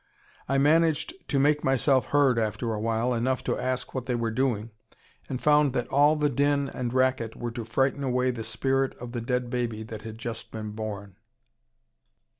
I 0.49 0.57
managed 0.57 1.13
to 1.29 1.37
make 1.39 1.63
myself 1.63 2.07
heard 2.07 2.39
after 2.39 2.73
a 2.73 2.79
while, 2.79 3.13
enough 3.13 3.43
to 3.43 3.59
ask 3.59 3.93
what 3.93 4.07
they 4.07 4.15
were 4.15 4.31
doing, 4.31 4.71
and 5.29 5.39
found 5.39 5.73
that 5.73 5.87
all 5.89 6.15
the 6.15 6.27
din 6.27 6.69
and 6.73 6.91
racket 6.91 7.35
were 7.35 7.51
to 7.51 7.63
frighten 7.63 8.03
away 8.03 8.31
the 8.31 8.43
spirit 8.43 8.95
of 8.95 9.11
the 9.11 9.21
dead 9.21 9.51
baby 9.51 9.83
that 9.83 10.01
had 10.01 10.17
just 10.17 10.51
been 10.51 10.71
born. 10.71 11.17